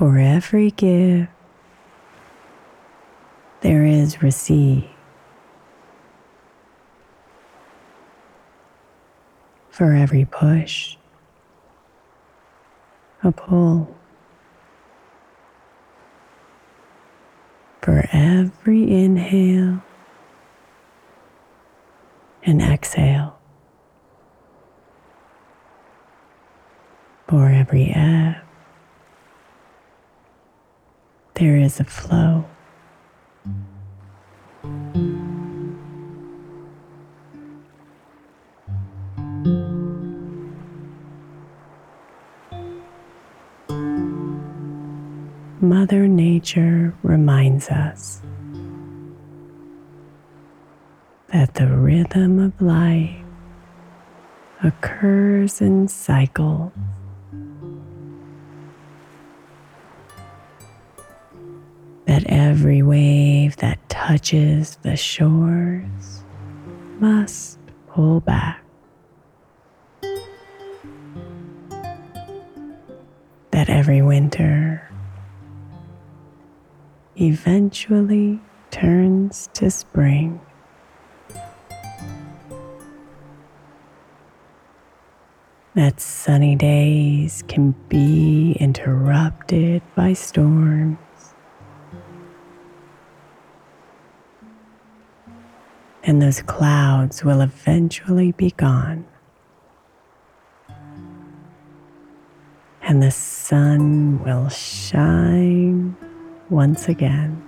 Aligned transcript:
For 0.00 0.18
every 0.18 0.70
give, 0.70 1.28
there 3.60 3.84
is 3.84 4.22
receive. 4.22 4.84
For 9.68 9.92
every 9.92 10.24
push, 10.24 10.96
a 13.22 13.30
pull. 13.30 13.94
For 17.82 18.08
every 18.10 18.90
inhale, 18.90 19.82
and 22.42 22.62
exhale. 22.62 23.38
For 27.28 27.50
every 27.50 27.92
ebb, 27.94 28.36
there 31.40 31.56
is 31.56 31.80
a 31.80 31.84
flow. 31.84 32.44
Mother 45.62 46.06
Nature 46.06 46.94
reminds 47.02 47.70
us 47.70 48.20
that 51.32 51.54
the 51.54 51.68
rhythm 51.68 52.38
of 52.38 52.60
life 52.60 53.16
occurs 54.62 55.62
in 55.62 55.88
cycles 55.88 56.72
every 62.50 62.82
wave 62.82 63.54
that 63.58 63.78
touches 63.88 64.74
the 64.82 64.96
shores 64.96 66.24
must 66.98 67.60
pull 67.86 68.18
back. 68.18 68.60
That 73.52 73.70
every 73.70 74.02
winter 74.02 74.90
eventually 77.14 78.40
turns 78.72 79.48
to 79.54 79.70
spring. 79.70 80.40
That 85.76 86.00
sunny 86.00 86.56
days 86.56 87.44
can 87.46 87.76
be 87.88 88.56
interrupted 88.58 89.82
by 89.94 90.14
storms. 90.14 90.98
And 96.10 96.20
those 96.20 96.42
clouds 96.42 97.22
will 97.22 97.40
eventually 97.40 98.32
be 98.32 98.50
gone. 98.56 99.06
And 102.82 103.00
the 103.00 103.12
sun 103.12 104.20
will 104.24 104.48
shine 104.48 105.96
once 106.48 106.88
again. 106.88 107.40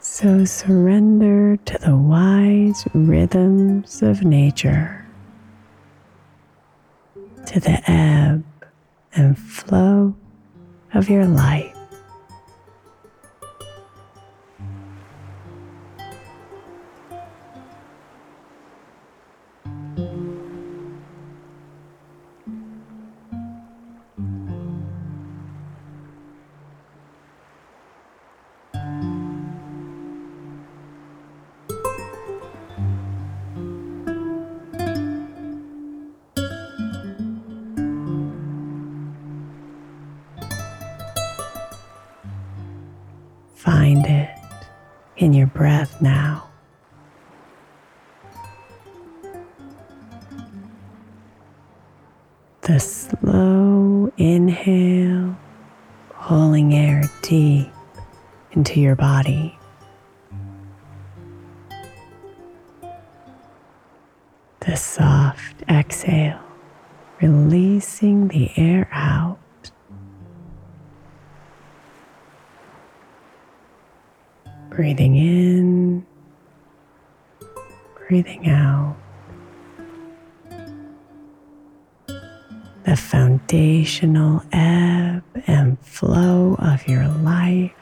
So 0.00 0.44
surrender 0.44 1.56
to 1.56 1.78
the 1.78 1.96
wise 1.96 2.84
rhythms 2.94 4.02
of 4.02 4.24
nature 4.24 4.99
to 7.50 7.58
the 7.58 7.90
ebb 7.90 8.44
and 9.12 9.36
flow 9.36 10.14
of 10.94 11.08
your 11.08 11.26
life. 11.26 11.79
Find 43.64 44.06
it 44.06 44.30
in 45.18 45.34
your 45.34 45.46
breath 45.46 46.00
now. 46.00 46.48
The 52.62 52.80
slow 52.80 54.10
inhale, 54.16 55.36
pulling 56.14 56.72
air 56.74 57.02
deep 57.20 57.70
into 58.52 58.80
your 58.80 58.96
body. 58.96 59.58
The 64.60 64.74
soft 64.74 65.62
exhale, 65.68 66.40
releasing 67.20 68.28
the 68.28 68.50
air 68.56 68.88
out. 68.90 69.29
Breathing 74.80 75.16
in, 75.16 76.06
breathing 77.98 78.48
out. 78.48 78.96
The 82.86 82.96
foundational 82.96 84.42
ebb 84.52 85.22
and 85.46 85.78
flow 85.80 86.56
of 86.58 86.88
your 86.88 87.06
life 87.08 87.72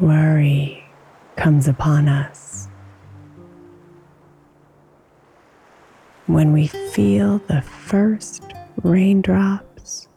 worry 0.00 0.84
comes 1.36 1.68
upon 1.68 2.08
us. 2.08 2.68
When 6.26 6.52
we 6.52 6.68
feel 6.68 7.38
the 7.48 7.62
first 7.62 8.44
raindrops 8.82 10.08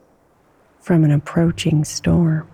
from 0.79 1.03
an 1.03 1.11
approaching 1.11 1.83
storm. 1.83 2.47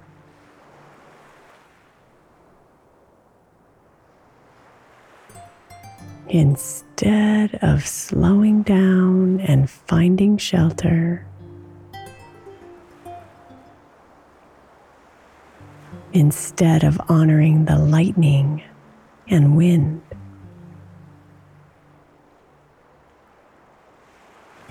Instead 6.29 7.57
of 7.61 7.87
slowing 7.87 8.61
down 8.61 9.39
and 9.41 9.69
finding 9.69 10.37
shelter, 10.37 11.25
instead 16.13 16.83
of 16.83 16.99
honoring 17.09 17.65
the 17.65 17.77
lightning 17.77 18.63
and 19.27 19.55
wind, 19.55 20.01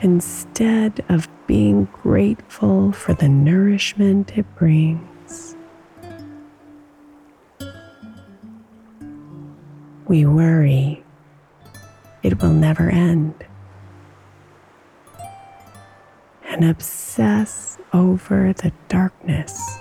instead 0.02 1.04
of 1.08 1.28
being 1.46 1.86
grateful 1.86 2.92
for 2.92 3.14
the 3.14 3.28
nourishment 3.28 4.36
it 4.36 4.46
brings. 4.56 5.56
We 10.06 10.24
worry 10.24 11.04
it 12.22 12.42
will 12.42 12.52
never 12.52 12.90
end. 12.90 13.34
And 16.44 16.64
obsess 16.68 17.78
over 17.92 18.52
the 18.52 18.72
darkness. 18.88 19.78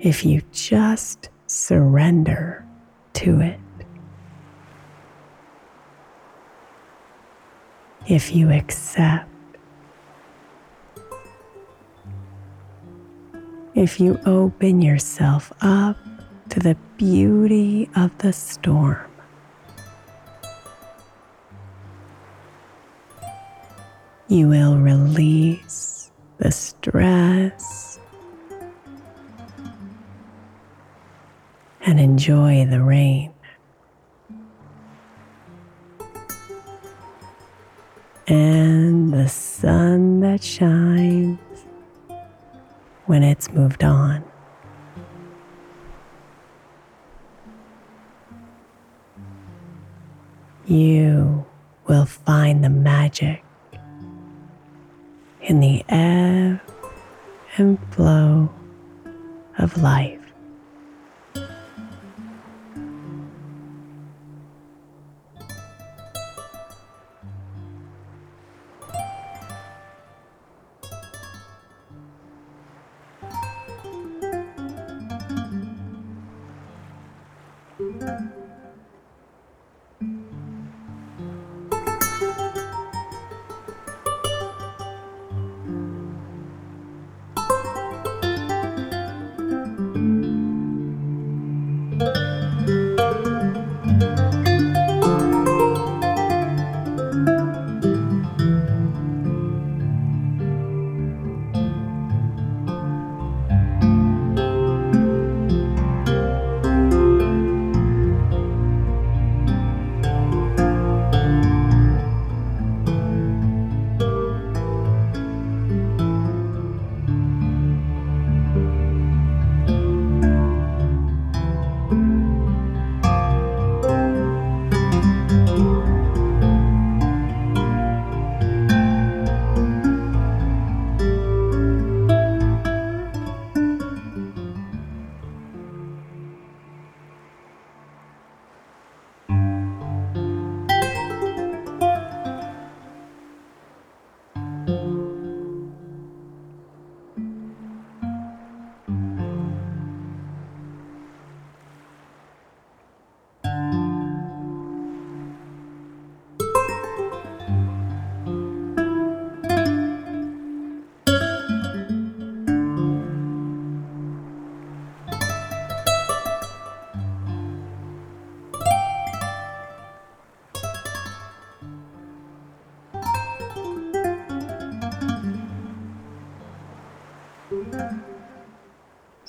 If 0.00 0.24
you 0.24 0.42
just 0.52 1.30
surrender 1.46 2.64
to 3.14 3.40
it, 3.40 3.60
if 8.06 8.34
you 8.34 8.50
accept, 8.50 9.28
if 13.74 14.00
you 14.00 14.18
open 14.26 14.80
yourself 14.80 15.52
up 15.60 15.96
to 16.50 16.60
the 16.60 16.76
beauty 16.96 17.88
of 17.96 18.16
the 18.18 18.32
storm. 18.32 19.10
You 24.28 24.48
will 24.48 24.76
release 24.76 26.10
the 26.38 26.50
stress 26.50 27.25
enjoy 32.26 32.66
the 32.66 32.82
rain. 32.82 33.32
and 38.28 39.12
the 39.12 39.28
sun 39.28 40.18
that 40.18 40.42
shines 40.42 41.38
when 43.04 43.22
it's 43.22 43.48
moved 43.52 43.84
on. 43.84 44.24
You 50.66 51.46
will 51.86 52.06
find 52.06 52.64
the 52.64 52.68
magic 52.68 53.44
in 55.40 55.60
the 55.60 55.84
ebb 55.88 56.60
and 57.58 57.78
flow 57.94 58.52
of 59.58 59.80
life. 59.80 60.25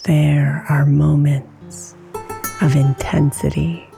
There 0.08 0.66
are 0.70 0.86
moments 0.86 1.94
of 2.62 2.78
intensity 2.78 3.90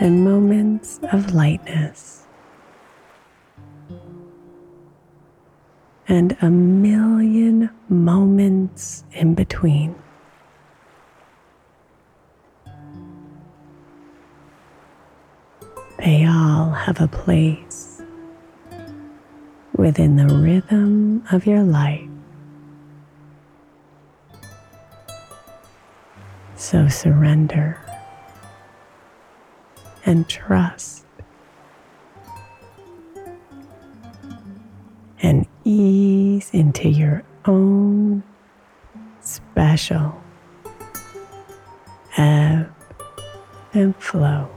and 0.00 0.24
moments 0.24 1.00
of 1.10 1.34
lightness, 1.34 2.28
and 6.06 6.36
a 6.40 6.48
million 6.48 7.70
moments 7.88 9.02
in 9.10 9.34
between. 9.34 9.96
They 15.98 16.24
all 16.24 16.70
have 16.70 17.00
a 17.00 17.08
place 17.08 18.00
within 19.76 20.14
the 20.14 20.32
rhythm 20.36 21.24
of 21.32 21.46
your 21.46 21.64
life. 21.64 22.08
So 26.68 26.88
surrender 26.88 27.80
and 30.04 30.28
trust 30.28 31.06
and 35.22 35.46
ease 35.62 36.50
into 36.52 36.88
your 36.88 37.22
own 37.44 38.24
special 39.20 40.20
ebb 42.16 42.74
and 43.72 43.94
flow. 43.94 44.50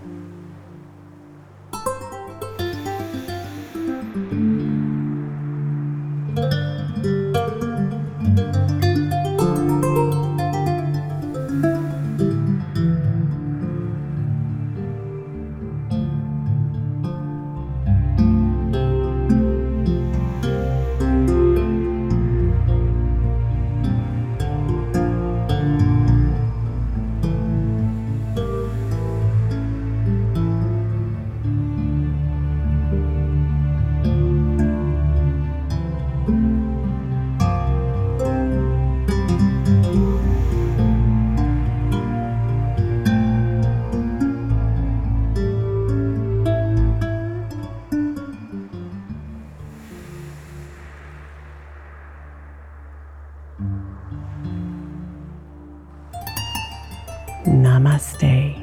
Namaste. 57.45 58.55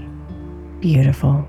Beautiful. 0.81 1.49